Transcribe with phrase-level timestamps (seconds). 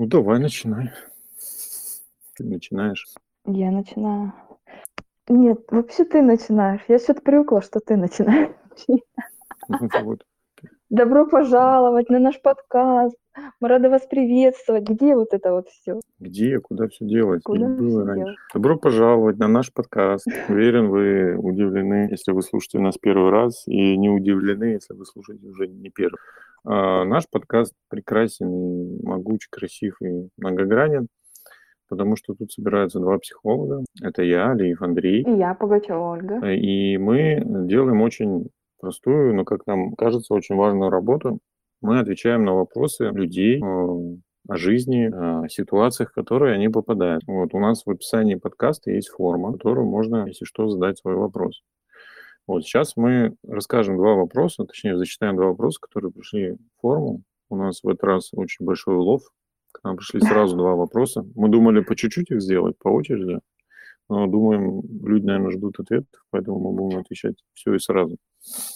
[0.00, 0.92] Ну, давай начинай.
[2.36, 3.04] Ты начинаешь.
[3.46, 4.32] Я начинаю.
[5.28, 6.82] Нет, вообще ты начинаешь.
[6.86, 8.50] Я что-то привыкла, что ты начинаешь.
[9.68, 10.24] Вот.
[10.88, 13.16] Добро пожаловать на наш подкаст.
[13.60, 14.88] Мы рады вас приветствовать.
[14.88, 16.00] Где вот это вот все?
[16.20, 17.42] Где, куда все делать?
[17.42, 18.24] Куда было всё раньше?
[18.24, 18.38] делать?
[18.54, 20.26] Добро пожаловать на наш подкаст.
[20.48, 25.46] Уверен, вы удивлены, если вы слушаете нас первый раз, и не удивлены, если вы слушаете
[25.48, 26.18] уже не первый.
[26.70, 31.08] А, наш подкаст прекрасен, могуч, красив и многогранен,
[31.88, 33.84] потому что тут собираются два психолога.
[34.02, 35.22] Это я, Алиев Андрей.
[35.22, 36.46] И я, Пугачева Ольга.
[36.52, 41.38] И мы делаем очень простую, но, как нам кажется, очень важную работу.
[41.80, 47.22] Мы отвечаем на вопросы людей э, о жизни, о ситуациях, в которые они попадают.
[47.26, 51.14] Вот у нас в описании подкаста есть форма, в которую можно, если что, задать свой
[51.14, 51.62] вопрос.
[52.48, 57.20] Вот сейчас мы расскажем два вопроса, точнее, зачитаем два вопроса, которые пришли в форму.
[57.50, 59.20] У нас в этот раз очень большой улов.
[59.70, 61.26] К нам пришли сразу два вопроса.
[61.34, 63.40] Мы думали по чуть-чуть их сделать, по очереди.
[64.08, 68.16] Но думаем, люди, наверное, ждут ответов, поэтому мы будем отвечать все и сразу.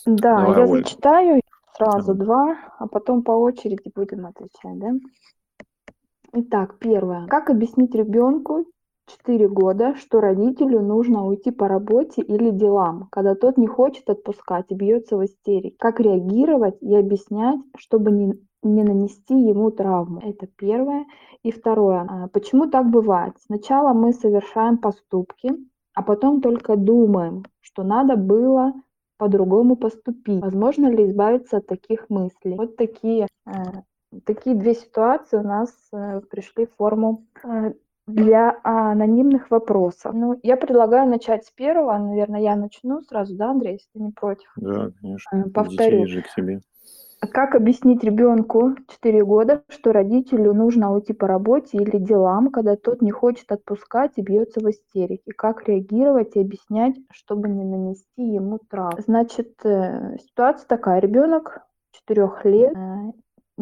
[0.05, 0.85] Да, Давай, я Оль.
[0.85, 1.41] зачитаю
[1.75, 2.27] сразу Давай.
[2.27, 4.91] два, а потом по очереди будем отвечать, да?
[6.35, 7.27] Итак, первое.
[7.27, 8.67] Как объяснить ребенку
[9.19, 14.67] 4 года, что родителю нужно уйти по работе или делам, когда тот не хочет отпускать
[14.69, 15.77] и бьется в истерике?
[15.79, 20.21] Как реагировать и объяснять, чтобы не, не нанести ему травму?
[20.21, 21.07] Это первое.
[21.43, 22.07] И второе.
[22.09, 23.35] А, Почему так бывает?
[23.45, 25.53] Сначала мы совершаем поступки,
[25.95, 28.73] а потом только думаем, что надо было
[29.19, 30.43] по-другому поступить.
[30.43, 32.57] Возможно ли избавиться от таких мыслей?
[32.57, 33.51] Вот такие, э,
[34.25, 37.73] такие две ситуации у нас э, пришли в форму э,
[38.07, 40.13] для анонимных вопросов.
[40.15, 41.97] Ну, я предлагаю начать с первого.
[41.99, 44.51] Наверное, я начну сразу, да, Андрей, если ты не против?
[44.57, 45.37] Да, конечно.
[45.37, 46.07] Э, Детей Повторю.
[46.07, 46.61] же к себе.
[47.31, 53.01] Как объяснить ребенку 4 года, что родителю нужно уйти по работе или делам, когда тот
[53.01, 55.31] не хочет отпускать и бьется в истерике?
[55.37, 58.99] Как реагировать и объяснять, чтобы не нанести ему травму?
[59.07, 61.01] Значит, э, ситуация такая.
[61.01, 61.61] Ребенок
[61.93, 63.13] 4 лет э,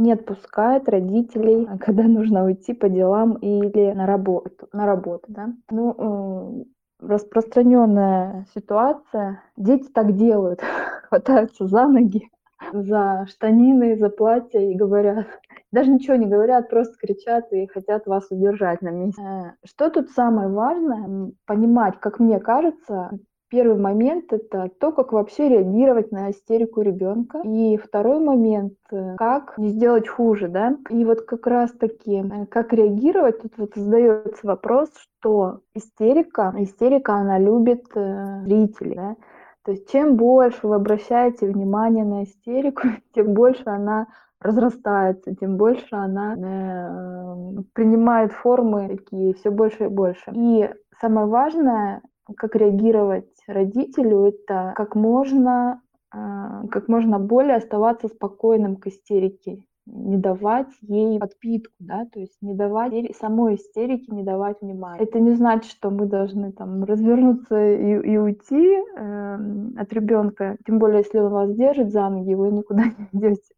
[0.01, 4.69] не отпускает родителей, когда нужно уйти по делам или на работу.
[4.73, 5.53] На работу да?
[5.71, 6.65] Ну,
[7.01, 9.43] э, распространенная ситуация.
[9.57, 10.61] Дети так делают,
[11.09, 12.29] хватаются за ноги,
[12.73, 15.27] за штанины, за платье и говорят,
[15.73, 19.23] даже ничего не говорят, просто кричат и хотят вас удержать на месте.
[19.23, 21.31] Э, Что тут самое важное?
[21.47, 23.11] Понимать, как мне кажется,
[23.51, 27.41] первый момент это то, как вообще реагировать на истерику ребенка.
[27.45, 28.75] И второй момент,
[29.19, 30.77] как не сделать хуже, да?
[30.89, 37.15] И вот как раз таки, э, как реагировать, тут вот задается вопрос, что истерика, истерика,
[37.15, 39.17] она любит э, зрителей, да?
[39.65, 42.83] То есть чем больше вы обращаете внимание на истерику,
[43.15, 44.07] тем больше она
[44.41, 50.33] разрастается, тем больше она э, принимает формы такие все больше и больше.
[50.35, 52.01] И самое важное,
[52.37, 55.83] как реагировать родителю, это как можно,
[56.15, 62.37] э, как можно более оставаться спокойным к истерике, не давать ей подпитку, да, то есть
[62.41, 65.03] не давать самой истерике не давать внимания.
[65.03, 70.79] Это не значит, что мы должны там развернуться и, и уйти эм, от ребенка, тем
[70.79, 73.55] более если он вас держит за ноги, вы никуда не идете.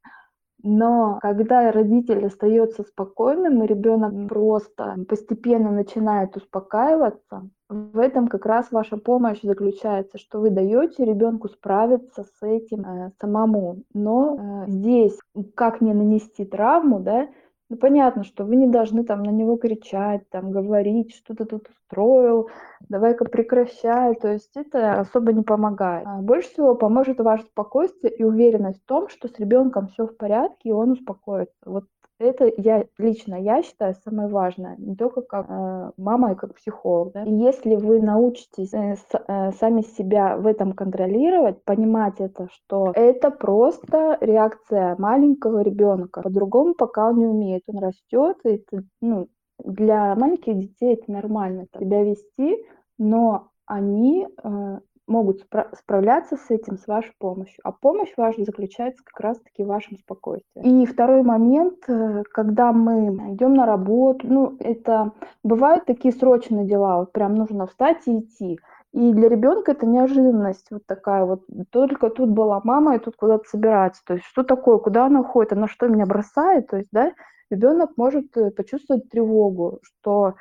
[0.64, 8.70] Но когда родитель остается спокойным, и ребенок просто постепенно начинает успокаиваться, в этом как раз
[8.70, 13.82] ваша помощь заключается, что вы даете ребенку справиться с этим э, самому.
[13.94, 15.18] Но э, здесь
[15.54, 17.28] как не нанести травму, да,
[17.72, 21.70] ну понятно, что вы не должны там на него кричать, там говорить, что ты тут
[21.70, 22.50] устроил,
[22.90, 26.06] давай-ка прекращай, то есть это особо не помогает.
[26.06, 30.14] А Больше всего поможет ваше спокойствие и уверенность в том, что с ребенком все в
[30.18, 31.54] порядке, и он успокоится.
[31.64, 31.84] Вот
[32.22, 37.12] это я лично я считаю самое важное, не только как э, мама и как психолог.
[37.12, 37.22] да.
[37.24, 42.92] И если вы научитесь э, с- э, сами себя в этом контролировать, понимать это, что
[42.94, 49.28] это просто реакция маленького ребенка, по-другому пока он не умеет, он растет, и это, ну,
[49.64, 52.64] для маленьких детей это нормально так себя вести,
[52.98, 57.60] но они э, могут спра- справляться с этим с вашей помощью.
[57.64, 60.82] А помощь ваша заключается как раз-таки в вашем спокойствии.
[60.82, 65.12] И второй момент, э, когда мы идем на работу, ну, это
[65.43, 68.58] бывают такие срочные дела, вот прям нужно встать и идти.
[68.93, 71.44] И для ребенка это неожиданность вот такая вот.
[71.70, 74.02] Только тут была мама, и тут куда-то собирается.
[74.04, 76.69] То есть что такое, куда она ходит, она что, меня бросает?
[76.69, 77.12] То есть, да,
[77.50, 80.34] ребенок может э, почувствовать тревогу, что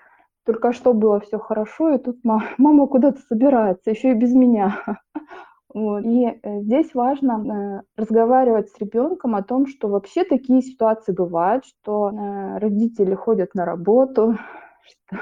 [0.51, 4.83] только что было все хорошо, и тут ма- мама куда-то собирается, еще и без меня.
[5.73, 6.03] Вот.
[6.03, 11.63] И э, здесь важно э, разговаривать с ребенком о том, что вообще такие ситуации бывают,
[11.63, 14.35] что э, родители ходят на работу,
[14.83, 15.17] что,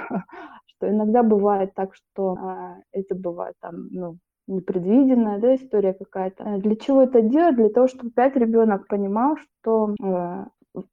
[0.65, 2.35] что иногда бывает так, что
[2.91, 4.17] это бывает там, ну,
[4.47, 6.57] непредвиденная да, история какая-то.
[6.57, 7.55] Для чего это делать?
[7.55, 9.93] Для того, чтобы опять ребенок понимал, что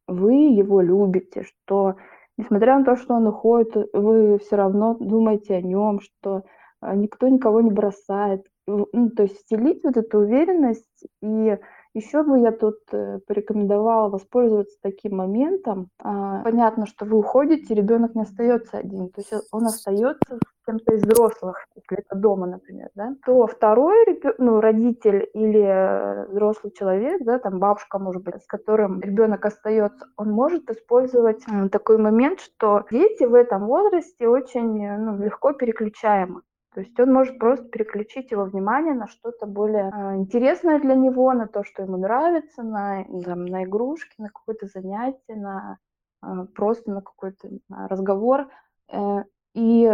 [0.07, 1.97] вы его любите, что
[2.37, 6.43] несмотря на то, что он уходит, вы все равно думаете о нем, что
[6.83, 11.05] никто никого не бросает, ну, то есть вселить вот эту уверенность.
[11.23, 11.59] И
[11.97, 15.89] еще бы я тут э, порекомендовала воспользоваться таким моментом.
[15.99, 20.95] А, понятно, что вы уходите, ребенок не остается один, то есть он остается с кем-то
[20.95, 27.25] из взрослых, если это дома, например, да, то второй ну, родитель или э, взрослый человек,
[27.25, 32.85] да, там бабушка, может быть, с которым ребенок остается, он может использовать такой момент, что
[32.91, 36.43] дети в этом возрасте очень э, ну, легко переключаемы.
[36.77, 41.33] То есть он может просто переключить его внимание на что-то более э, интересное для него,
[41.33, 45.79] на то, что ему нравится, на, там, на игрушки, на какое-то занятие, на
[46.23, 48.49] э, просто на какой-то разговор.
[48.93, 49.25] Э,
[49.55, 49.91] и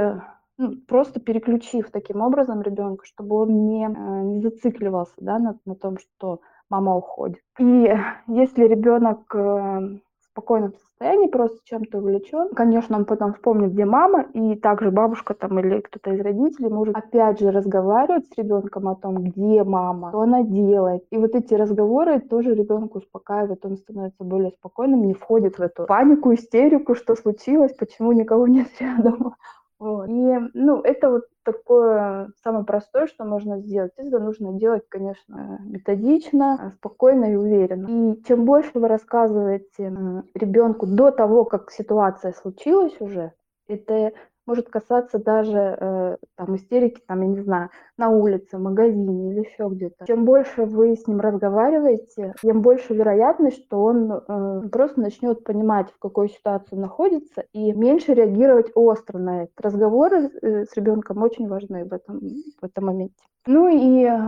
[0.58, 5.76] ну, просто переключив таким образом ребенка, чтобы он не, э, не зацикливался да, на, на
[5.76, 7.44] том, что мама уходит.
[7.60, 7.94] И
[8.26, 10.00] если ребенок э,
[10.32, 12.48] спокойном состоянии, просто чем-то увлечен.
[12.54, 16.96] Конечно, он потом вспомнит, где мама, и также бабушка там или кто-то из родителей может
[16.96, 21.04] опять же разговаривать с ребенком о том, где мама, что она делает.
[21.10, 25.86] И вот эти разговоры тоже ребенка успокаивают, он становится более спокойным, не входит в эту
[25.86, 29.34] панику, истерику, что случилось, почему никого нет рядом.
[29.82, 30.08] Вот.
[30.08, 33.90] И, ну, это вот такое самое простое, что можно сделать.
[33.96, 37.88] Это нужно делать, конечно, методично, спокойно и уверенно.
[37.88, 39.92] И чем больше вы рассказываете
[40.34, 43.32] ребенку до того, как ситуация случилась уже,
[43.66, 44.12] это
[44.46, 49.40] может касаться даже э, там истерики, там, я не знаю, на улице, в магазине или
[49.40, 50.06] еще где-то.
[50.06, 55.90] Чем больше вы с ним разговариваете, тем больше вероятность, что он э, просто начнет понимать,
[55.90, 59.52] в какой ситуации находится, и меньше реагировать остро на это.
[59.56, 62.20] Разговоры э, с ребенком очень важны в этом,
[62.60, 63.14] в этом моменте.
[63.46, 64.18] Ну и э,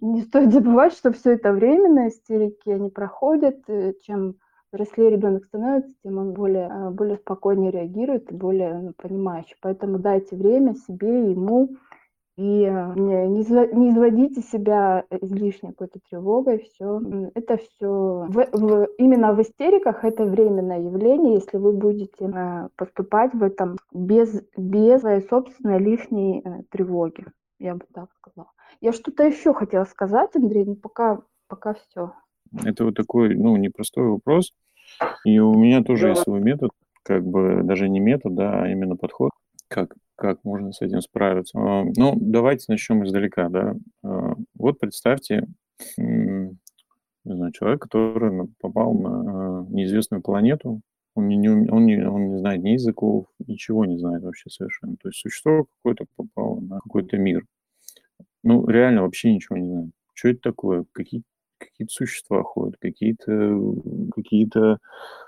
[0.00, 4.36] не стоит забывать, что все это временно, истерики, они проходят, э, чем
[4.72, 9.56] взрослее ребенок становится, тем он более, э, более спокойнее реагирует более ну, понимающий.
[9.60, 11.70] Поэтому дайте время себе, ему,
[12.36, 13.26] и э, не,
[13.74, 16.58] не изводите себя излишней какой-то тревогой.
[16.58, 17.00] Все.
[17.34, 23.34] Это все в, в, именно в истериках это временное явление, если вы будете э, поступать
[23.34, 27.24] в этом без, без своей собственной лишней тревоги.
[27.58, 28.52] Я бы так сказала.
[28.80, 32.12] Я что-то еще хотела сказать, Андрей, но пока, пока все.
[32.64, 34.52] Это вот такой, ну, непростой вопрос.
[35.24, 36.08] И у меня тоже да.
[36.10, 36.70] есть свой метод,
[37.02, 39.30] как бы даже не метод, да, а именно подход,
[39.68, 41.58] как, как можно с этим справиться.
[41.58, 43.74] А, ну, давайте начнем издалека, да.
[44.02, 45.46] А, вот представьте,
[45.96, 46.56] не
[47.24, 50.80] знаю, человек, который попал на неизвестную планету,
[51.14, 54.96] он не, не, он, не, он не знает ни языков, ничего не знает вообще совершенно.
[54.96, 57.44] То есть существо какое-то попало на какой-то мир.
[58.44, 59.90] Ну, реально вообще ничего не знает.
[60.14, 60.84] Что это такое?
[60.92, 61.22] Какие
[61.58, 63.58] какие-то существа ходят, какие-то
[64.14, 64.48] какие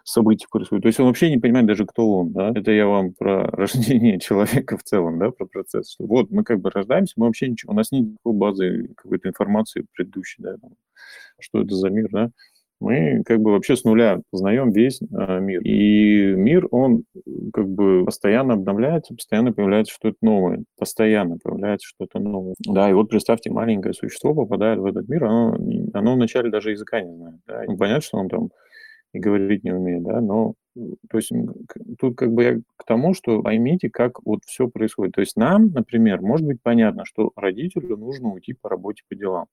[0.05, 0.83] события происходят.
[0.83, 2.53] То есть он вообще не понимает даже, кто он, да.
[2.55, 5.93] Это я вам про рождение человека в целом, да, про процесс.
[5.93, 9.29] Что вот мы как бы рождаемся, мы вообще ничего, у нас нет никакой базы какой-то
[9.29, 10.57] информации предыдущей, да,
[11.39, 12.31] что это за мир, да
[12.81, 15.61] мы как бы вообще с нуля познаем весь э, мир.
[15.63, 17.05] И мир, он
[17.53, 22.55] как бы постоянно обновляется, постоянно появляется что-то новое, постоянно появляется что-то новое.
[22.67, 25.57] Да, и вот представьте, маленькое существо попадает в этот мир, оно,
[25.93, 27.41] оно вначале даже языка не знает.
[27.47, 27.63] Да?
[27.67, 28.49] Ну, понятно, что он там
[29.13, 30.55] и говорить не умеет, да, но
[31.11, 31.33] то есть
[31.99, 35.15] тут как бы я к тому, что поймите, как вот все происходит.
[35.15, 39.47] То есть нам, например, может быть понятно, что родителю нужно уйти по работе по делам.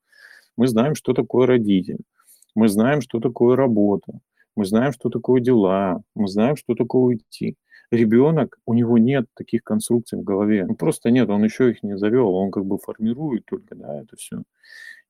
[0.58, 1.98] Мы знаем, что такое родитель
[2.58, 4.20] мы знаем, что такое работа,
[4.56, 7.56] мы знаем, что такое дела, мы знаем, что такое уйти.
[7.92, 10.66] Ребенок, у него нет таких конструкций в голове.
[10.66, 14.16] Ну, просто нет, он еще их не завел, он как бы формирует только да, это
[14.16, 14.42] все.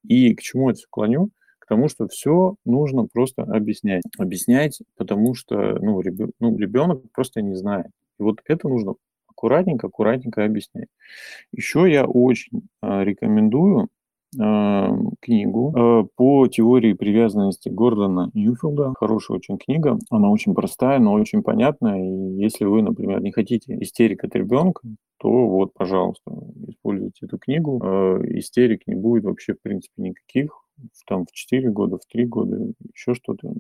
[0.04, 1.30] И к чему это клоню?
[1.60, 4.04] К тому, что все нужно просто объяснять.
[4.18, 7.92] Объяснять, потому что ну, ребенок, ну, ребенок просто не знает.
[8.20, 10.90] И вот это нужно аккуратненько, аккуратненько объяснять.
[11.54, 13.88] Еще я очень э, рекомендую а,
[14.34, 18.94] книгу а, по теории привязанности Гордона Ньюфилда.
[18.98, 19.98] Хорошая очень книга.
[20.10, 22.04] Она очень простая, но очень понятная.
[22.04, 24.82] И если вы, например, не хотите истерик от ребенка,
[25.20, 26.32] то вот, пожалуйста,
[26.68, 27.82] используйте эту книгу.
[27.84, 30.64] А, истерик не будет вообще, в принципе, никаких
[31.08, 33.52] там в 4 года, в 3 года, еще что-то.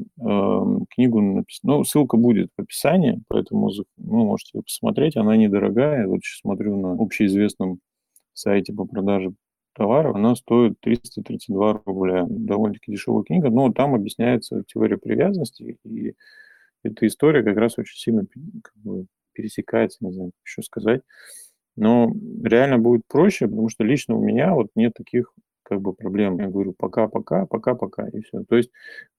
[0.91, 1.77] Книгу написано.
[1.77, 5.17] Ну, ссылка будет в описании, поэтому ну, можете посмотреть.
[5.17, 6.07] Она недорогая.
[6.07, 7.79] Вот сейчас смотрю на общеизвестном
[8.33, 9.33] сайте по продаже
[9.77, 12.25] товаров, она стоит 332 рубля.
[12.27, 16.15] Довольно-таки дешевая книга, но там объясняется теория привязанности, и
[16.83, 18.25] эта история как раз очень сильно
[18.63, 21.01] как бы, пересекается, не знаю, что сказать.
[21.75, 22.11] Но
[22.43, 25.31] реально будет проще, потому что лично у меня вот нет таких
[25.61, 26.39] как бы проблем.
[26.39, 28.43] Я говорю пока-пока, пока-пока, и все.
[28.49, 28.71] То есть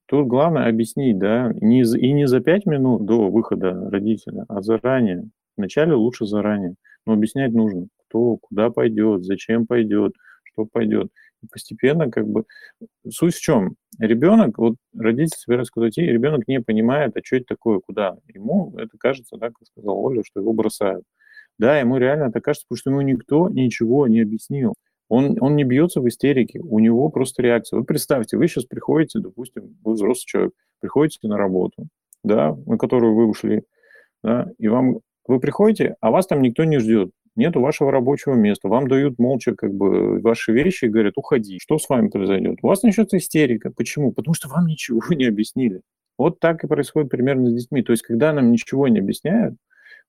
[0.07, 5.29] тут главное объяснить, да, не, и не за пять минут до выхода родителя, а заранее.
[5.57, 6.75] Вначале лучше заранее.
[7.07, 10.15] Но объяснять нужно, кто куда пойдет, зачем пойдет,
[10.59, 11.11] что пойдет.
[11.43, 12.45] И постепенно как бы...
[13.09, 13.77] Суть в чем?
[13.99, 18.17] Ребенок, вот родитель собирается куда идти, ребенок не понимает, а что это такое, куда.
[18.33, 21.05] Ему это кажется, да, как сказала Оля, что его бросают.
[21.59, 24.75] Да, ему реально это кажется, потому что ему никто ничего не объяснил.
[25.09, 27.79] Он, он не бьется в истерике, у него просто реакция.
[27.79, 31.89] Вот представьте, вы сейчас приходите, допустим, вы взрослый человек, приходите на работу,
[32.23, 33.63] да, на которую вы ушли,
[34.23, 38.69] да, и вам вы приходите, а вас там никто не ждет, нету вашего рабочего места,
[38.69, 41.59] вам дают молча как бы ваши вещи и говорят, уходи.
[41.61, 42.59] Что с вами произойдет?
[42.63, 43.71] У вас начнется истерика.
[43.71, 44.13] Почему?
[44.13, 45.81] Потому что вам ничего не объяснили.
[46.19, 47.83] Вот так и происходит примерно с детьми.
[47.83, 49.55] То есть, когда нам ничего не объясняют,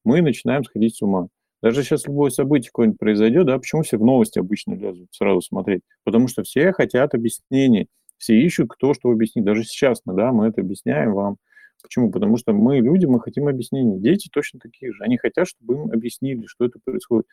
[0.04, 1.28] мы начинаем сходить с ума.
[1.62, 5.82] Даже сейчас любое событие какое-нибудь произойдет, да, почему все в новости обычно лезут сразу смотреть?
[6.06, 9.46] Потому что все хотят объяснений, все ищут, кто что объяснит.
[9.46, 11.38] Даже сейчас, да, мы это объясняем вам.
[11.82, 12.12] Почему?
[12.12, 14.00] Потому что мы люди, мы хотим объяснений.
[14.00, 15.04] Дети точно такие же.
[15.04, 17.28] Они хотят, чтобы им объяснили, что это происходит.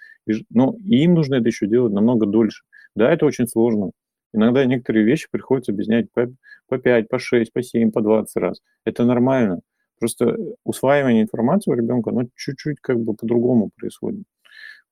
[0.51, 2.65] Но им нужно это еще делать намного дольше.
[2.95, 3.91] Да, это очень сложно.
[4.33, 6.31] Иногда некоторые вещи приходится объяснять по,
[6.69, 8.63] по 5, по 6, по 7, по 20 раз.
[8.85, 9.61] Это нормально.
[9.99, 14.25] Просто усваивание информации у ребенка, оно чуть-чуть как бы по-другому происходит.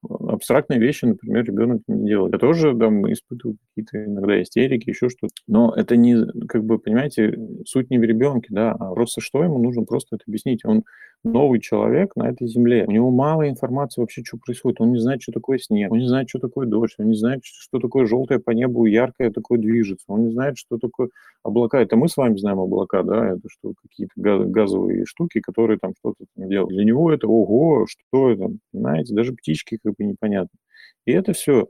[0.08, 2.32] Абстрактные вещи, например, ребенок не делает.
[2.32, 5.34] Я тоже там испытываю какие-то иногда истерики, еще что-то.
[5.46, 9.58] Но это не, как бы, понимаете, суть не в ребенке, да, а просто что ему
[9.62, 10.64] нужно просто это объяснить.
[10.64, 10.84] Он
[11.24, 12.84] новый человек на этой земле.
[12.86, 14.80] У него мало информации вообще, что происходит.
[14.80, 17.40] Он не знает, что такое снег, он не знает, что такое дождь, он не знает,
[17.44, 21.08] что такое желтое по небу, яркое такое движется, он не знает, что такое
[21.42, 21.80] облака.
[21.80, 24.12] Это мы с вами знаем облака, да, это что какие-то
[24.46, 26.70] газовые штуки, которые там что-то делают.
[26.74, 30.58] Для него это ого, что это, понимаете, даже птички как бы непонятно.
[31.06, 31.68] И это все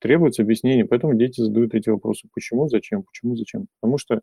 [0.00, 0.84] требуется объяснение.
[0.84, 2.28] Поэтому дети задают эти вопросы.
[2.34, 3.66] Почему, зачем, почему, зачем?
[3.80, 4.20] Потому что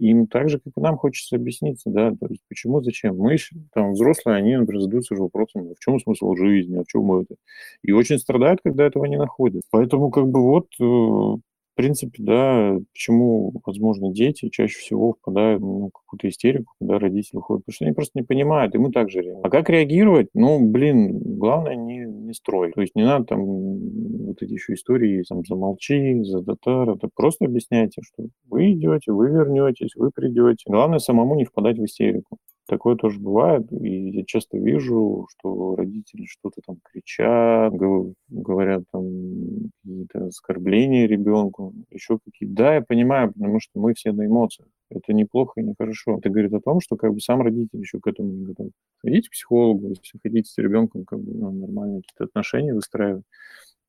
[0.00, 3.16] им так же, как и нам, хочется объясниться, да, то есть почему, зачем.
[3.16, 3.36] Мы,
[3.74, 7.34] там, взрослые, они, например, задаются же вопросом, в чем смысл жизни, а в чем это.
[7.82, 9.62] И очень страдают, когда этого не находят.
[9.70, 11.40] Поэтому, как бы, вот, э,
[11.78, 17.64] принципе, да, почему, возможно, дети чаще всего впадают ну, в какую-то истерику, когда родители уходят,
[17.64, 19.46] потому что они просто не понимают, и мы также реагируем.
[19.46, 20.26] А как реагировать?
[20.34, 22.72] Ну, блин, главное не, не строй.
[22.72, 27.44] То есть не надо там вот эти еще истории, там, замолчи, за татар, это просто
[27.44, 30.64] объясняйте, что вы идете, вы вернетесь, вы придете.
[30.66, 32.38] Главное самому не впадать в истерику.
[32.68, 37.72] Такое тоже бывает, и я часто вижу, что родители что-то там кричат,
[38.28, 39.04] говорят там
[39.82, 42.54] какие-то оскорбления ребенку, еще какие-то.
[42.54, 44.68] Да, я понимаю, потому что мы все на эмоциях.
[44.90, 46.18] Это неплохо и нехорошо.
[46.18, 48.68] Это говорит о том, что как бы сам родитель еще к этому не готов.
[48.98, 53.24] Ходите к психологу, если хотите с ребенком как бы ну, нормальные какие-то отношения выстраивать.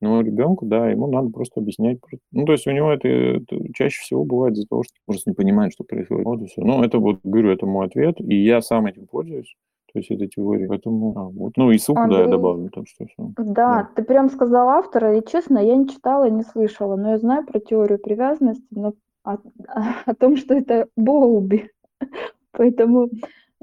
[0.00, 1.98] Но ребенку, да, ему надо просто объяснять.
[2.32, 5.34] Ну, то есть у него это, это чаще всего бывает из-за того, что просто не
[5.34, 6.24] понимает, что происходит.
[6.24, 6.62] Вот и все.
[6.62, 9.54] Ну, это вот, говорю, это мой ответ, и я сам этим пользуюсь.
[9.92, 10.68] То есть это теория.
[10.68, 11.52] Поэтому, а, вот.
[11.56, 12.70] Ну, и ссылку, Андрей, да, я добавлю.
[12.70, 13.32] Так что все.
[13.36, 17.18] Да, да, ты прям сказал автора, и честно, я не читала не слышала, но я
[17.18, 19.38] знаю про теорию привязанности, но о,
[20.06, 21.70] о том, что это Боулби.
[22.52, 23.08] Поэтому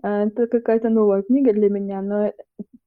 [0.03, 2.32] э, это какая-то новая книга для меня, но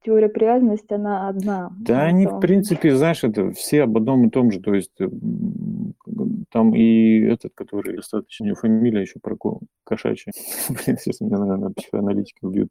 [0.03, 1.71] теория привязанности, она одна.
[1.77, 4.59] Да, они, в принципе, знаешь, это все об одном и том же.
[4.59, 5.07] То есть э,
[6.51, 9.35] там и этот, который достаточно, у него фамилия еще про
[9.83, 10.31] кошачья.
[10.69, 12.69] Блин, сейчас меня, наверное, психоаналитики убьют.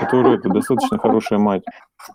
[0.00, 1.62] Которая это достаточно хорошая мать.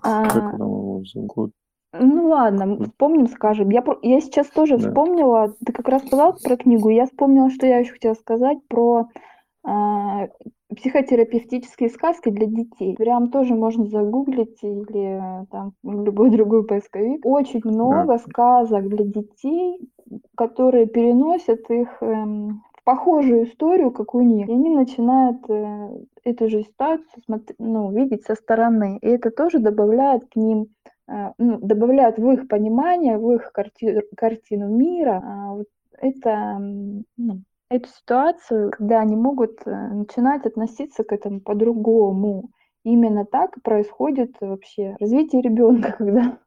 [0.02, 1.52] А, как там его зовут?
[2.00, 3.70] Ну ладно, вспомним, скажем.
[3.70, 4.88] Я, я сейчас тоже да.
[4.90, 9.08] вспомнила, ты как раз сказал про книгу, я вспомнила, что я еще хотела сказать про
[10.76, 12.96] психотерапевтические сказки для детей.
[12.96, 17.26] Прям тоже можно загуглить или там любой другой поисковик.
[17.26, 18.18] Очень много да.
[18.20, 19.80] сказок для детей,
[20.36, 24.48] которые переносят их эм, в похожую историю, как у них.
[24.48, 29.00] И они начинают э, эту же ситуацию смотри, ну, видеть со стороны.
[29.02, 30.68] И это тоже добавляет к ним
[31.08, 35.68] э, ну, добавляют в их понимание, в их карти- картину мира э, вот
[35.98, 36.58] это
[37.18, 42.50] ну, эту ситуацию, когда они могут э, начинать относиться к этому по-другому.
[42.84, 46.38] Именно так происходит вообще развитие ребенка, когда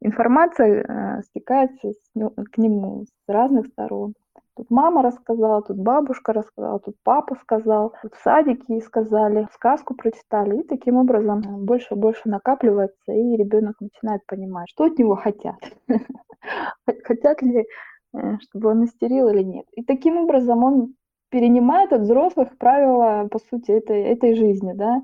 [0.00, 4.14] информация э, стекается к нему с разных сторон.
[4.56, 10.60] Тут мама рассказала, тут бабушка рассказала, тут папа сказал, тут в садике сказали, сказку прочитали.
[10.60, 15.14] И таким образом э, больше и больше накапливается, и ребенок начинает понимать, что от него
[15.14, 15.60] хотят.
[17.04, 17.64] Хотят ли э,
[18.12, 19.66] чтобы он истерил или нет.
[19.72, 20.94] И таким образом он
[21.30, 25.02] перенимает от взрослых правила, по сути, этой, этой жизни, да,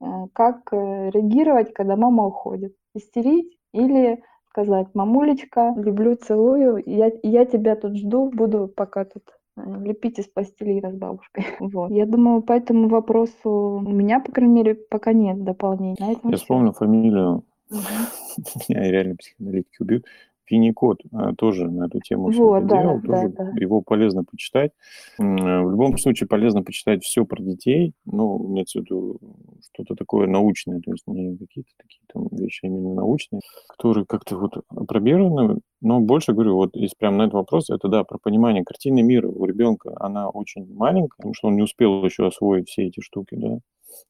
[0.00, 2.74] э, как э, реагировать, когда мама уходит.
[2.94, 9.22] Истерить или сказать, мамулечка, люблю, целую, я, я тебя тут жду, буду пока тут
[9.56, 11.46] э, лепить из пластилина с бабушкой.
[11.60, 11.90] Вот.
[11.90, 15.96] Я думаю, по этому вопросу у меня, по крайней мере, пока нет дополнений.
[16.00, 17.44] Я вспомнил фамилию.
[18.68, 20.06] Меня реально психоаналитики убьют.
[20.50, 23.52] Винникот а, тоже на эту тему вот, да, делал, да, тоже да.
[23.56, 24.72] его полезно почитать.
[25.18, 29.20] В любом случае полезно почитать все про детей, ну, имеется в виду
[29.72, 34.64] что-то такое научное, то есть не какие-то такие там вещи именно научные, которые как-то вот
[34.68, 39.02] опробированы, но больше, говорю, вот если прям на этот вопрос, это да, про понимание картины
[39.02, 43.00] мира у ребенка, она очень маленькая, потому что он не успел еще освоить все эти
[43.00, 43.58] штуки, да,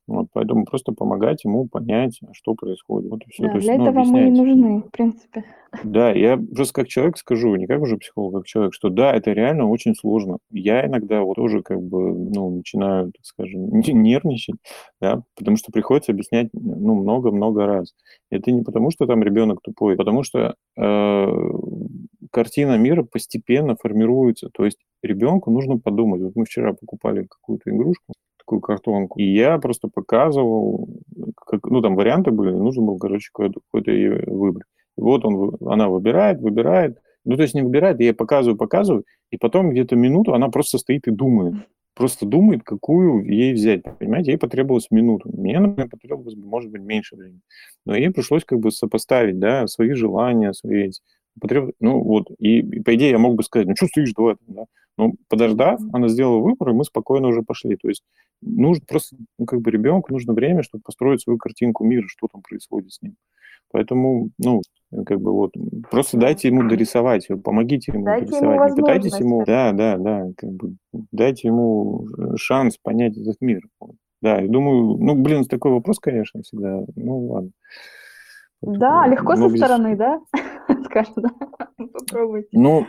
[0.07, 3.11] вот, поэтому просто помогать ему понять, что происходит.
[3.11, 3.45] Вот и все.
[3.45, 5.45] Да, То для есть, ну, этого мы и нужны, в принципе.
[5.85, 9.33] Да, я просто как человек скажу, не как уже психолог, как человек, что да, это
[9.33, 10.39] реально очень сложно.
[10.51, 14.57] Я иногда вот тоже как бы, ну, начинаю, так скажем, нервничать,
[15.01, 17.95] да, потому что приходится объяснять, ну, много-много раз.
[18.31, 21.27] Это не потому, что там ребенок тупой, а потому что э,
[22.31, 24.49] картина мира постепенно формируется.
[24.53, 26.23] То есть ребенку нужно подумать.
[26.23, 28.15] Вот мы вчера покупали какую-то игрушку,
[28.49, 29.19] такую картонку.
[29.19, 30.89] И я просто показывал,
[31.47, 34.67] как, ну, там варианты были, нужно было, короче, какой-то, какой ее выбрать.
[34.97, 39.05] И вот он, она выбирает, выбирает, ну, то есть не выбирает, я ей показываю, показываю,
[39.31, 41.55] и потом где-то минуту она просто стоит и думает.
[41.95, 43.83] Просто думает, какую ей взять.
[43.99, 45.31] Понимаете, ей потребовалось минуту.
[45.37, 47.41] Мне, например, потребовалось, может быть, меньше времени.
[47.85, 50.93] Но ей пришлось как бы сопоставить, да, свои желания, свои
[51.41, 51.73] потреб...
[51.81, 54.65] Ну, вот, и, и, по идее я мог бы сказать, ну, что стоишь, давай, да.
[54.99, 57.77] Но подождав, она сделала выбор, и мы спокойно уже пошли.
[57.77, 58.03] То есть
[58.43, 62.43] нужно просто, ну, как бы ребенку нужно время, чтобы построить свою картинку мира, что там
[62.43, 63.15] происходит с ним.
[63.71, 64.63] Поэтому, ну,
[65.07, 65.53] как бы вот,
[65.91, 70.27] просто дайте ему дорисовать, помогите ему дайте дорисовать, ему не пытайтесь ему, да, да, да,
[70.37, 70.75] как бы
[71.13, 73.61] дайте ему шанс понять этот мир.
[74.21, 77.51] Да, я думаю, ну, блин, такой вопрос, конечно, всегда, ну, ладно.
[78.63, 80.21] Да, легко со стороны, да?
[80.87, 81.31] Скажем, да?
[81.77, 82.49] Попробуйте.
[82.53, 82.87] Ну,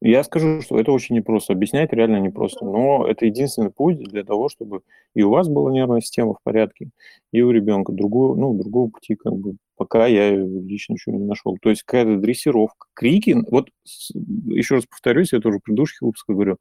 [0.00, 1.52] я скажу, что это очень непросто.
[1.52, 2.64] Объяснять реально непросто.
[2.64, 4.82] Но это единственный путь для того, чтобы
[5.14, 6.90] и у вас была нервная система в порядке,
[7.32, 7.92] и у ребенка.
[7.92, 11.56] Другого, ну, другого пути как бы пока я лично ничего не нашел.
[11.60, 12.86] То есть какая-то дрессировка.
[12.94, 13.68] Крики, вот
[14.14, 16.58] еще раз повторюсь, я тоже в предыдущих выпусках говорю,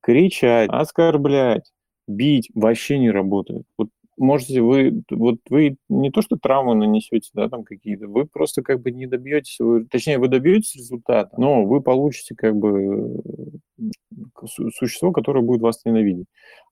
[0.00, 1.70] кричать, оскорблять,
[2.08, 3.64] бить вообще не работает.
[3.78, 8.62] Вот можете вы, вот вы не то, что травмы нанесете, да, там какие-то, вы просто
[8.62, 13.20] как бы не добьетесь, вы, точнее, вы добьетесь результата, но вы получите как бы
[14.74, 16.26] существо, которое будет вас ненавидеть.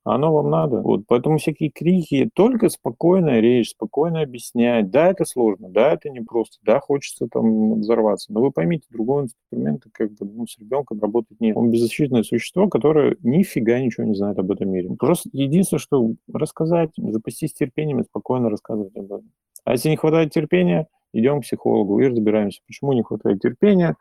[0.05, 0.81] Оно вам надо.
[0.81, 4.91] Вот, поэтому всякие крики, только спокойная речь, спокойно объяснять.
[4.91, 8.33] Да, это сложно, да, это непросто, да, хочется там взорваться.
[8.33, 11.57] Но вы поймите, другого инструмента как бы ну, с ребенком работать нет.
[11.57, 14.91] Он беззащитное существо, которое нифига ничего не знает об этом мире.
[14.99, 19.31] Просто единственное, что рассказать, запастись терпением и спокойно рассказывать об этом.
[19.65, 23.97] А если не хватает терпения, идем к психологу и разбираемся, почему не хватает терпения,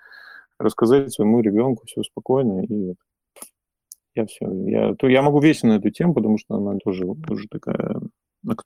[0.63, 2.95] рассказать своему ребенку все спокойно и
[4.15, 4.47] я все.
[4.67, 7.99] Я, то я могу вечно на эту тему, потому что она тоже, тоже такая,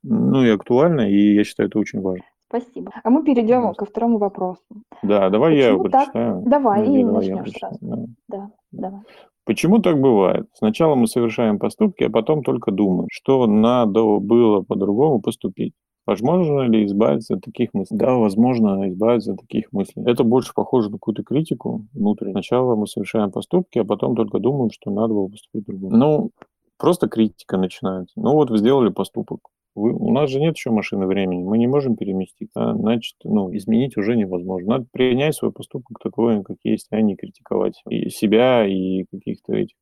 [0.03, 2.25] ну и актуальна, и я считаю, это очень важно.
[2.49, 2.91] Спасибо.
[3.03, 3.73] А мы перейдем да.
[3.73, 4.63] ко второму вопросу.
[5.03, 6.41] Да, давай Почему я его прочитаю.
[6.41, 6.49] Так?
[6.49, 7.77] Давай, ну, и давай начнешь сразу.
[7.81, 8.05] Да.
[8.27, 9.01] да, давай.
[9.45, 10.47] Почему так бывает?
[10.53, 15.73] Сначала мы совершаем поступки, а потом только думаем, что надо было по-другому поступить.
[16.07, 17.97] Возможно ли избавиться от таких мыслей?
[17.97, 20.03] Да, возможно избавиться от таких мыслей.
[20.05, 22.33] Это больше похоже на какую-то критику внутреннюю.
[22.33, 25.97] Сначала мы совершаем поступки, а потом только думаем, что надо было поступить по-другому.
[25.97, 26.31] Ну,
[26.77, 28.13] просто критика начинается.
[28.15, 29.41] Ну вот вы сделали поступок.
[29.75, 33.55] Вы, у нас же нет еще машины времени, мы не можем переместить, а, значит, ну,
[33.55, 34.69] изменить уже невозможно.
[34.69, 39.75] Надо принять свой поступок такой, как есть, а не критиковать и себя, и каких-то этих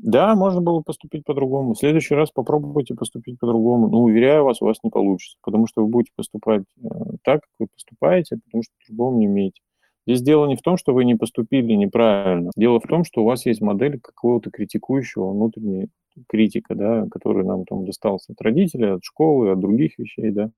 [0.00, 1.74] да, можно было поступить по-другому.
[1.74, 3.88] В следующий раз попробуйте поступить по-другому.
[3.88, 6.88] Но, уверяю вас, у вас не получится, потому что вы будете поступать э,
[7.24, 9.60] так, как вы поступаете, потому что по-другому не умеете.
[10.06, 12.52] Здесь дело не в том, что вы не поступили неправильно.
[12.56, 15.88] Дело в том, что у вас есть модель какого-то критикующего внутреннего
[16.28, 20.50] критика, да, который нам там достался от родителей, от школы, от других вещей, да.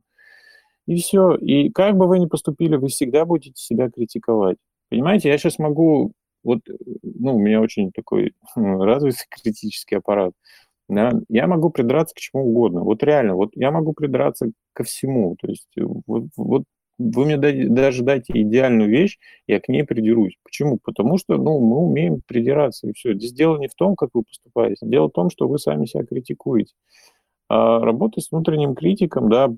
[0.87, 1.35] И все.
[1.35, 4.59] И как бы вы ни поступили, вы всегда будете себя критиковать.
[4.91, 6.61] Понимаете, я сейчас могу вот,
[7.03, 10.33] ну, у меня очень такой развитый критический аппарат.
[10.89, 12.83] Да, я могу придраться к чему угодно.
[12.83, 15.37] Вот реально, вот я могу придраться ко всему.
[15.41, 16.65] То есть э, вот, вот
[16.99, 20.37] вы мне даже дайте идеальную вещь, я к ней придерусь.
[20.43, 20.79] Почему?
[20.83, 23.15] Потому что ну, мы умеем придираться, и все.
[23.15, 26.05] Здесь дело не в том, как вы поступаете, дело в том, что вы сами себя
[26.05, 26.75] критикуете.
[27.49, 29.49] А работать с внутренним критиком, да,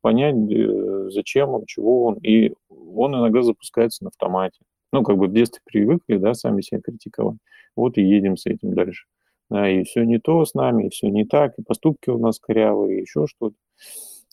[0.00, 4.60] понять, э, зачем он, чего он, и он иногда запускается на автомате.
[4.92, 7.38] Ну, как бы в детстве привыкли, да, сами себя критиковать.
[7.76, 9.06] Вот и едем с этим дальше.
[9.50, 12.38] Да, и все не то с нами, и все не так, и поступки у нас
[12.38, 13.56] корявые, и еще что-то.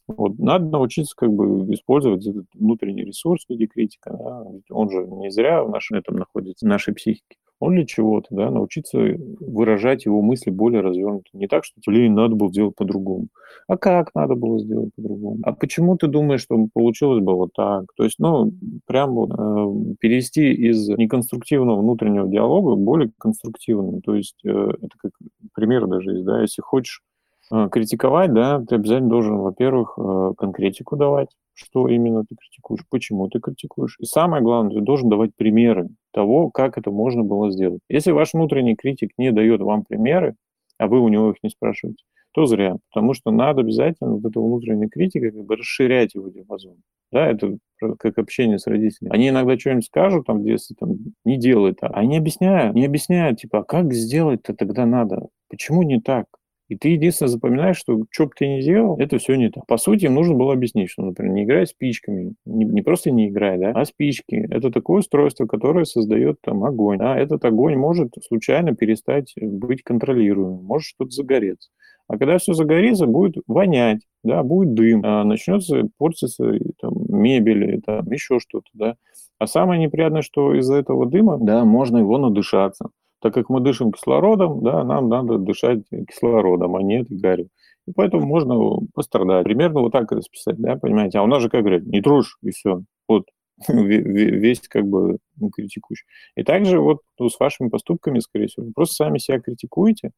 [0.07, 0.39] Вот.
[0.39, 4.11] Надо научиться как бы использовать этот внутренний ресурс в виде критика.
[4.11, 4.43] Да?
[4.69, 7.37] Он же не зря в нашем этом находится, в нашей психике.
[7.59, 8.97] Он для чего-то, да, научиться
[9.39, 11.29] выражать его мысли более развернуто.
[11.33, 13.27] Не так, что, блин, надо было сделать по-другому.
[13.67, 15.39] А как надо было сделать по-другому?
[15.43, 17.85] А почему ты думаешь, что получилось бы вот так?
[17.97, 18.53] То есть, ну,
[18.87, 24.01] прям вот э, перевести из неконструктивного внутреннего диалога более конструктивный.
[24.01, 25.11] То есть, э, это как
[25.53, 27.03] пример даже есть, да, если хочешь
[27.51, 33.27] а, критиковать, да, ты обязательно должен, во-первых, э, конкретику давать, что именно ты критикуешь, почему
[33.27, 33.97] ты критикуешь.
[33.99, 37.81] И самое главное, ты должен давать примеры того, как это можно было сделать.
[37.89, 40.35] Если ваш внутренний критик не дает вам примеры,
[40.77, 44.45] а вы у него их не спрашиваете, то зря, потому что надо обязательно вот этого
[44.45, 46.77] внутреннего критика как бы расширять его диапазон.
[47.11, 47.57] Да, это
[47.97, 49.13] как общение с родителями.
[49.13, 50.95] Они иногда что-нибудь скажут там в детстве, там,
[51.25, 51.91] не делай так.
[51.95, 55.29] Они объясняют, не объясняют, типа, а как сделать-то тогда надо?
[55.49, 56.27] Почему не так?
[56.69, 59.65] И ты единственное запоминаешь, что что бы ты ни делал, это все не так.
[59.65, 62.35] По сути, им нужно было объяснить, что, например, не играй спичками.
[62.45, 64.35] Не, не просто не играй, да, а спички.
[64.35, 66.99] Это такое устройство, которое создает там огонь.
[67.01, 71.71] А этот огонь может случайно перестать быть контролируемым, может что-то загореться.
[72.07, 78.11] А когда все загорится, будет вонять, да, будет дым, а начнется портиться там, мебель, там,
[78.11, 78.95] еще что-то, да.
[79.39, 82.89] А самое неприятное, что из-за этого дыма, да, можно его надышаться
[83.21, 87.49] так как мы дышим кислородом, да, нам надо дышать кислородом, а не гарью.
[87.87, 89.43] И поэтому можно пострадать.
[89.43, 91.19] Примерно вот так расписать, да, понимаете?
[91.19, 92.83] А у нас же, как говорят, не трожь, и все.
[93.07, 93.25] Вот
[93.67, 96.05] весь как бы ну, критикующий.
[96.35, 100.11] И также вот ну, с вашими поступками, скорее всего, вы просто сами себя критикуете,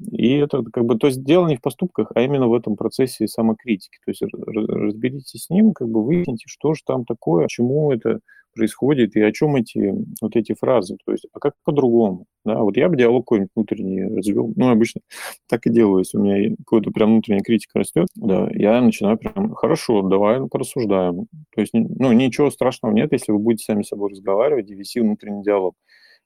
[0.00, 3.28] и это как бы, то есть дело не в поступках, а именно в этом процессе
[3.28, 3.98] самокритики.
[4.04, 8.20] То есть разберитесь с ним, как бы выясните, что же там такое, почему это
[8.54, 10.96] происходит и о чем эти вот эти фразы.
[11.04, 12.26] То есть, а как по-другому?
[12.44, 14.52] Да, вот я бы диалог какой-нибудь внутренний развел.
[14.56, 15.00] Ну, обычно
[15.48, 19.54] так и делаю, если у меня какой-то прям внутренняя критика растет, да, я начинаю прям,
[19.54, 21.26] хорошо, давай порассуждаем.
[21.54, 25.00] То есть, ну, ничего страшного нет, если вы будете сами с собой разговаривать и вести
[25.00, 25.74] внутренний диалог.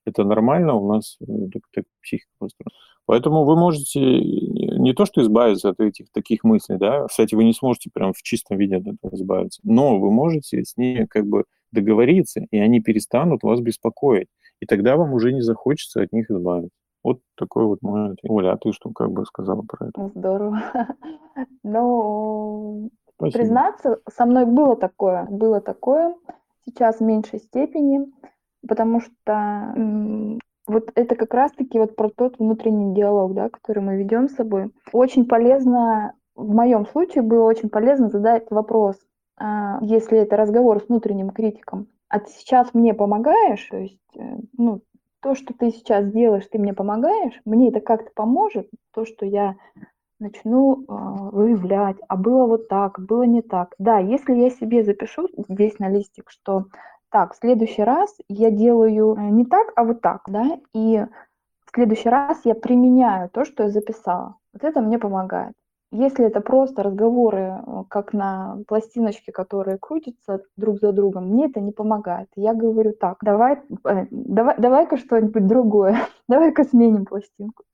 [0.05, 2.71] Это нормально, у нас э, так, так психика построена.
[3.07, 7.53] Поэтому вы можете не то что избавиться от этих таких мыслей, да, кстати, вы не
[7.53, 11.45] сможете прям в чистом виде от этого избавиться, но вы можете с ними как бы
[11.73, 14.29] договориться, и они перестанут вас беспокоить.
[14.61, 16.77] И тогда вам уже не захочется от них избавиться.
[17.05, 18.31] Вот такой вот мой ответ.
[18.31, 20.11] Оля, а ты что как бы сказала про это?
[20.15, 20.63] Здорово.
[21.63, 26.15] Ну, признаться, со мной было такое, было такое,
[26.65, 28.07] сейчас в меньшей степени,
[28.67, 29.75] потому что
[30.67, 34.73] вот это как раз-таки вот про тот внутренний диалог, да, который мы ведем с собой.
[34.93, 38.97] Очень полезно, в моем случае было очень полезно задать вопрос,
[39.39, 44.39] а, если это разговор с внутренним критиком, а ты сейчас мне помогаешь, то есть, э,
[44.57, 44.81] ну,
[45.21, 49.57] то, что ты сейчас делаешь, ты мне помогаешь, мне это как-то поможет, то, что я
[50.19, 50.85] начну э,
[51.33, 53.75] выявлять, а было вот так, было не так.
[53.79, 56.67] Да, если я себе запишу здесь на листик, что
[57.11, 61.05] так, в следующий раз я делаю не так, а вот так, да, и
[61.65, 64.37] в следующий раз я применяю то, что я записала.
[64.53, 65.55] Вот это мне помогает.
[65.93, 71.61] Если это просто разговоры, э, как на пластиночке, которые крутятся друг за другом, мне это
[71.61, 72.29] не помогает.
[72.35, 75.97] Я говорю так, давай, э, давай, давай-ка что-нибудь другое,
[76.29, 77.65] давай-ка сменим пластинку.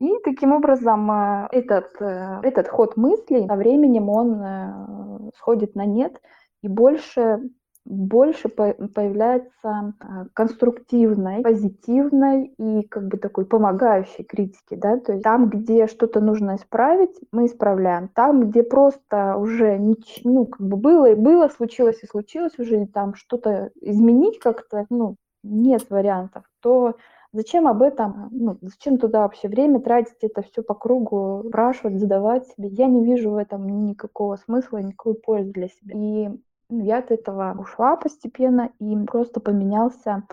[0.00, 6.20] И таким образом э, этот, этот ход мыслей со временем он сходит на нет,
[6.62, 7.40] и больше
[7.84, 15.48] больше появляется а, конструктивной, позитивной и как бы такой помогающей критики, да, то есть там,
[15.48, 21.10] где что-то нужно исправить, мы исправляем, там, где просто уже ничего, ну, как бы было
[21.10, 26.96] и было, случилось и случилось, уже там что-то изменить как-то, ну, нет вариантов, то
[27.32, 32.48] Зачем об этом, ну, зачем туда вообще время тратить, это все по кругу, спрашивать, задавать
[32.48, 32.68] себе?
[32.70, 35.94] Я не вижу в этом никакого смысла, никакой пользы для себя.
[35.94, 36.28] И
[36.70, 40.24] я от этого ушла постепенно, и просто поменялся,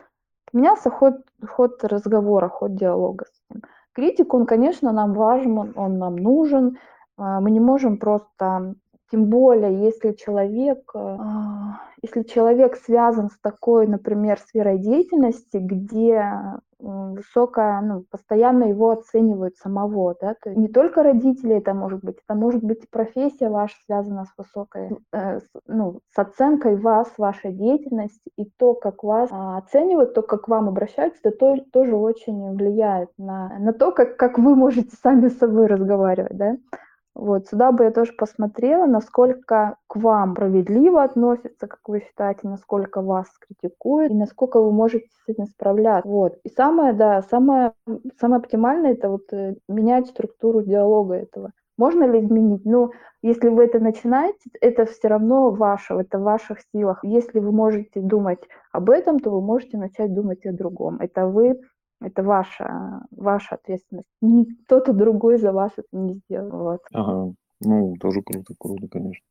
[0.52, 3.64] поменялся ход, ход разговора, ход диалога с ним.
[3.94, 6.78] Критик, он, конечно, нам важен, он, он нам нужен.
[7.18, 8.76] А, мы не можем просто,
[9.12, 16.24] тем более, если человек, а, если человек связан с такой, например, сферой деятельности, где
[16.80, 22.18] высокая, ну, постоянно его оценивают самого, да, то есть не только родители это может быть,
[22.24, 27.52] это может быть профессия ваша связана с высокой, э, с, ну, с оценкой вас, вашей
[27.52, 31.96] деятельности, и то, как вас а, оценивают, то, как к вам обращаются, это то, тоже
[31.96, 36.58] очень влияет на, на то, как, как вы можете сами с собой разговаривать, да.
[37.18, 43.02] Вот, сюда бы я тоже посмотрела, насколько к вам справедливо относятся, как вы считаете, насколько
[43.02, 46.08] вас критикуют, и насколько вы можете с этим справляться.
[46.08, 46.38] Вот.
[46.44, 47.74] И самое, да, самое,
[48.20, 51.54] самое оптимальное это вот э, менять структуру диалога этого.
[51.76, 52.66] Можно ли изменить?
[52.66, 52.92] Ну,
[53.24, 57.00] если вы это начинаете, это все равно ваше, это в ваших силах.
[57.02, 61.00] Если вы можете думать об этом, то вы можете начать думать о другом.
[61.00, 61.60] Это вы
[62.02, 64.08] это ваша, ваша ответственность.
[64.22, 66.50] Не кто-то другой за вас это не сделал.
[66.52, 66.82] Вот.
[66.94, 67.34] Ага.
[67.62, 69.26] Ну, тоже круто, круто, конечно.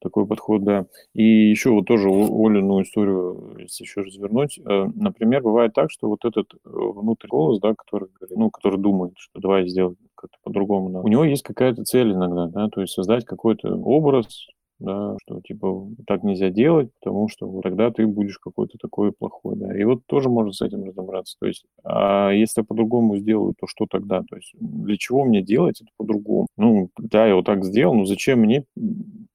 [0.00, 0.86] Такой подход, да.
[1.12, 4.58] И еще вот тоже Олину историю, если еще развернуть.
[4.58, 9.12] Э, например, бывает так, что вот этот э, внутренний голос, да, который, ну, который думает,
[9.18, 10.88] что давай сделать как-то по-другому.
[10.88, 11.00] Да.
[11.00, 14.46] У него есть какая-то цель иногда, да, то есть создать какой-то образ,
[14.80, 19.76] да, что типа так нельзя делать, потому что тогда ты будешь какой-то такой плохой, да.
[19.78, 21.36] И вот тоже можно с этим разобраться.
[21.40, 24.22] То есть, а если я по-другому сделаю, то что тогда?
[24.28, 26.46] То есть, для чего мне делать это по-другому?
[26.56, 28.64] Ну, да, я вот так сделал, но зачем мне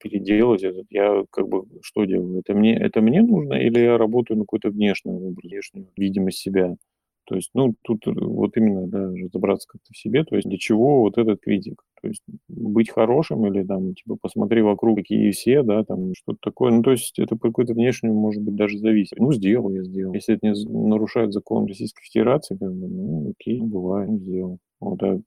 [0.02, 0.82] переделать это?
[0.90, 2.40] Я как бы что делаю?
[2.40, 4.76] Это мне, это мне нужно или я работаю на какой-то образ,
[5.42, 6.76] внешнюю видимость себя?
[7.26, 11.00] То есть, ну, тут вот именно, да, разобраться как-то в себе, то есть для чего
[11.00, 11.82] вот этот критик?
[12.00, 16.70] То есть быть хорошим или там, типа, посмотри вокруг, какие все, да, там, что-то такое.
[16.70, 19.18] Ну, то есть это по какой-то внешнему, может быть, даже зависит.
[19.18, 20.14] Ну, сделал я, сделал.
[20.14, 24.58] Если это не нарушает закон Российской Федерации, как бы, ну, окей, бывает, сделал.
[24.78, 25.18] Вот, а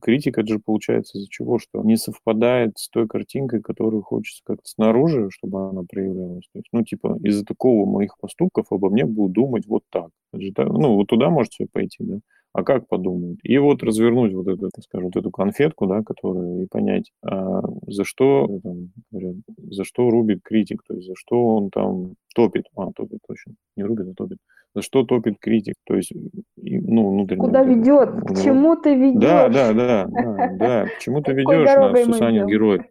[0.00, 1.58] критика, это же получается из-за чего?
[1.58, 6.48] Что не совпадает с той картинкой, которую хочется как-то снаружи, чтобы она проявлялась.
[6.52, 10.08] То есть, ну, типа, из-за такого моих поступков обо мне будут думать вот так.
[10.34, 12.18] Же, ну, вот туда может все пойти, да
[12.52, 13.38] а как подумают.
[13.42, 17.60] И вот развернуть вот эту, так скажем, вот эту конфетку, да, которую, и понять, а
[17.86, 19.36] за что, там, говорят,
[19.70, 23.84] за что рубит критик, то есть за что он там топит, а, топит точно, не
[23.84, 24.38] рубит, а топит,
[24.78, 26.12] за что топит критик, то есть,
[26.56, 27.40] ну, внутренне.
[27.40, 29.20] Куда ведет, к чему ты ведешь.
[29.20, 32.82] Да, да, да, да, да, к чему ты ведешь нас, Сусанин герой.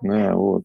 [0.00, 0.62] Да, вот.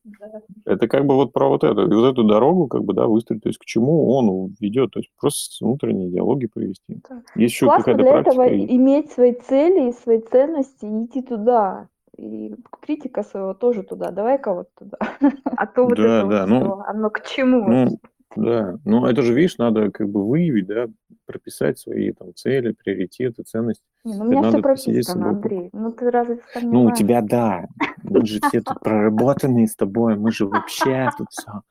[0.66, 3.50] Это как бы вот про вот это, вот эту дорогу, как бы, да, выстроить, то
[3.50, 7.02] есть к чему он ведет, то есть просто внутренние диалоги провести.
[7.36, 8.44] Есть еще какая-то для практика.
[8.44, 8.76] этого и...
[8.78, 11.88] иметь свои цели и свои ценности и идти туда.
[12.18, 14.12] И критика своего тоже туда.
[14.12, 14.98] Давай-ка вот туда.
[15.44, 17.68] А то вот да, это да, вот ну, оно к чему?
[17.68, 18.00] Ну,
[18.36, 20.88] да, ну это же, видишь, надо как бы выявить, да,
[21.26, 23.84] прописать свои там цели, приоритеты, ценности.
[24.04, 25.70] Не, ну у меня все прописано, Андрей.
[25.74, 27.66] Ну ты разве Ну у тебя да.
[28.04, 31.62] Мы же все тут проработанные с тобой, мы же вообще тут все.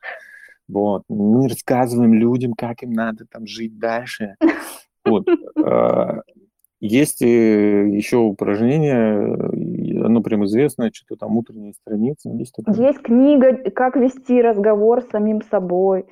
[0.67, 1.03] Вот.
[1.07, 4.35] Мы рассказываем людям, как им надо там жить дальше.
[5.05, 5.27] Вот.
[5.63, 6.21] А,
[6.79, 12.29] есть еще упражнение, оно прям известное, что-то там утренние страницы.
[12.29, 16.05] Есть, есть книга «Как вести разговор с самим собой».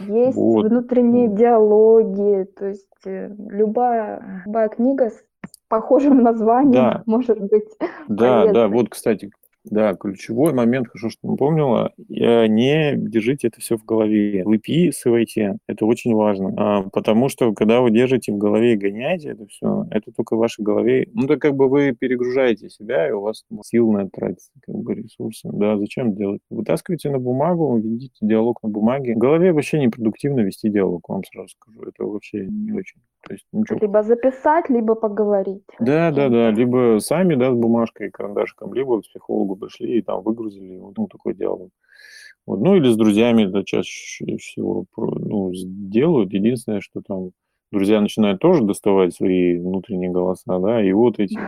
[0.00, 0.66] Есть вот.
[0.66, 5.24] внутренние диалоги, то есть э, любая, любая книга с
[5.68, 7.02] похожим названием да.
[7.06, 7.68] может быть.
[8.08, 8.54] Да, полезной.
[8.54, 9.30] да, вот, кстати,
[9.64, 14.42] да, ключевой момент, хорошо, что напомнила, не держите это все в голове.
[14.44, 16.54] Выписывайте, это очень важно.
[16.56, 20.38] А, потому что, когда вы держите в голове и гоняете это все, это только в
[20.38, 21.08] вашей голове.
[21.12, 24.76] Ну, так как бы вы перегружаете себя, и у вас сил на это тратится, как
[24.76, 25.48] бы ресурсы.
[25.52, 26.40] Да, зачем делать?
[26.48, 29.14] Вытаскивайте на бумагу, ведите диалог на бумаге.
[29.14, 31.82] В голове вообще непродуктивно вести диалог, вам сразу скажу.
[31.82, 33.00] Это вообще не очень.
[33.22, 33.78] То есть ничего.
[33.80, 35.64] Либо записать, либо поговорить.
[35.78, 36.50] Да, да, да.
[36.50, 41.06] Либо сами, да, с бумажкой и карандашиком, либо к психологу пришли и там выгрузили, ну,
[41.06, 41.70] такой диалог.
[42.46, 42.60] Вот.
[42.60, 46.32] Ну, или с друзьями это чаще всего ну, делают.
[46.32, 47.30] Единственное, что там
[47.70, 51.38] друзья начинают тоже доставать свои внутренние голоса, да, и вот эти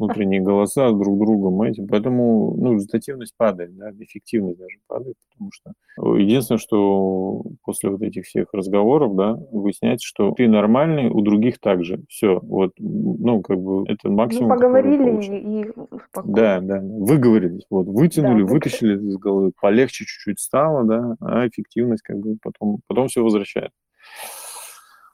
[0.00, 1.86] внутренние голоса друг другом этим.
[1.86, 8.02] Поэтому ну, результативность падает, да, эффективность даже падает, потому что э, единственное, что после вот
[8.02, 12.02] этих всех разговоров, да, выясняется, что ты нормальный, у других также.
[12.08, 14.48] Все, вот, ну, как бы это ну, максимум.
[14.48, 16.34] Ну, поговорили и успокоились.
[16.34, 22.02] Да, да, выговорились, вот, вытянули, да, вытащили из головы, полегче чуть-чуть стало, да, а эффективность
[22.02, 23.76] как бы потом, потом все возвращается.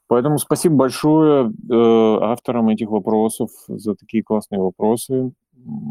[0.08, 5.32] Поэтому спасибо большое э, авторам этих вопросов за такие классные вопросы.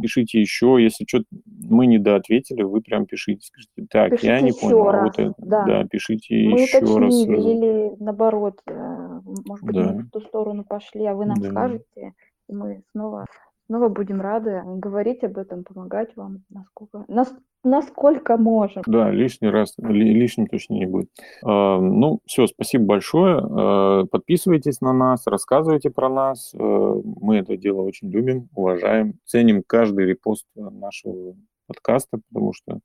[0.02, 4.54] Пишите еще, если что мы не доответили, вы прям пишите, скажите, так, пишите я не
[4.54, 5.66] понял, раз, а вот это, да.
[5.66, 7.14] да, пишите мы еще раз.
[7.14, 9.92] или наоборот, э, может быть, да.
[9.92, 11.50] мы в ту сторону пошли, а вы нам да.
[11.50, 12.14] скажете,
[12.48, 13.26] и мы снова
[13.68, 18.84] снова будем рады говорить об этом, помогать вам, насколько, нас, насколько можем.
[18.86, 21.10] Да, лишний раз, лишним точно не будет.
[21.44, 23.40] А, ну, все, спасибо большое.
[23.40, 26.54] А, подписывайтесь на нас, рассказывайте про нас.
[26.54, 31.36] А, мы это дело очень любим, уважаем, ценим каждый репост нашего
[31.68, 32.80] подкаста, потому что,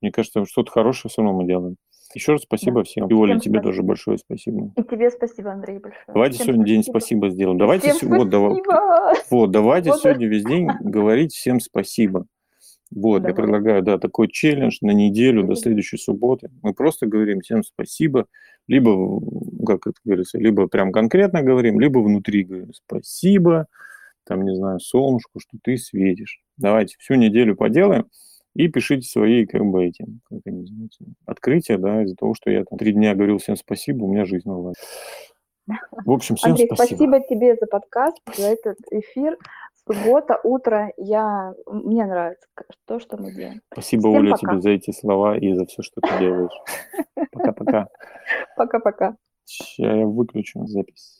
[0.00, 1.76] мне кажется, что-то хорошее все равно мы делаем.
[2.14, 2.84] Еще раз спасибо Да.
[2.84, 3.08] всем.
[3.08, 3.62] И Оля, Всем тебе спасибо.
[3.70, 4.72] тоже большое спасибо.
[4.76, 6.04] И тебе спасибо, Андрей, большое.
[6.08, 6.98] Давайте Всем сегодня день спасибо.
[6.98, 7.58] спасибо сделаем.
[7.58, 9.14] Давайте, Всем се- вот, давай- спасибо.
[9.30, 10.00] вот, давайте Вот.
[10.00, 12.26] сегодня весь день говорить всем спасибо.
[12.94, 13.34] Вот, я Давай.
[13.34, 16.50] предлагаю, да, такой челлендж на неделю до следующей субботы.
[16.62, 18.26] Мы просто говорим всем спасибо,
[18.68, 19.18] либо,
[19.66, 23.66] как это говорится, либо прям конкретно говорим, либо внутри говорим спасибо,
[24.24, 26.42] там, не знаю, солнышку, что ты светишь.
[26.58, 28.06] Давайте всю неделю поделаем
[28.54, 32.64] и пишите свои, как бы, эти, как они называются, открытия, да, из-за того, что я
[32.64, 34.76] там три дня говорил всем спасибо, у меня жизнь наладилась.
[35.66, 36.96] В общем, всем Андрей, спасибо.
[36.96, 39.38] спасибо тебе за подкаст, за этот эфир.
[39.86, 40.92] Суббота, утро.
[40.96, 41.54] Я...
[41.66, 42.46] Мне нравится
[42.86, 43.60] то, что мы делаем.
[43.72, 44.40] Спасибо, Всем Оля, пока.
[44.40, 46.52] тебе за эти слова и за все, что ты делаешь.
[47.32, 47.88] Пока-пока.
[48.56, 49.16] Пока-пока.
[49.44, 51.18] Сейчас я выключу запись.